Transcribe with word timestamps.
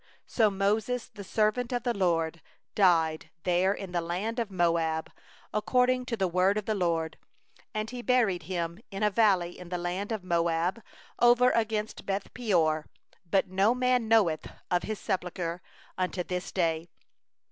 5So 0.27 0.51
Moses 0.51 1.07
the 1.09 1.23
servant 1.23 1.71
of 1.71 1.83
the 1.83 1.93
LORD 1.93 2.41
died 2.73 3.29
there 3.43 3.71
in 3.71 3.91
the 3.91 4.01
land 4.01 4.39
of 4.39 4.49
Moab, 4.49 5.11
according 5.53 6.07
to 6.07 6.17
the 6.17 6.27
word 6.27 6.57
of 6.57 6.65
the 6.65 6.73
LORD. 6.73 7.19
6And 7.75 7.91
he 7.91 7.97
was 7.97 8.05
buried 8.07 8.45
in 8.49 8.81
the 8.89 9.09
valley 9.11 9.59
in 9.59 9.69
the 9.69 9.77
land 9.77 10.11
of 10.11 10.23
Moab 10.23 10.81
over 11.19 11.51
against 11.51 12.07
Beth 12.07 12.33
peor; 12.33 12.87
and 13.31 13.51
no 13.51 13.75
man 13.75 14.07
knoweth 14.07 14.47
of 14.71 14.81
his 14.81 14.99
sepulchre 14.99 15.61
unto 15.99 16.23
this 16.23 16.51
day. 16.51 16.87